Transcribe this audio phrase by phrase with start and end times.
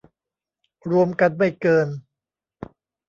[0.91, 1.87] รวมกันไม่เกิน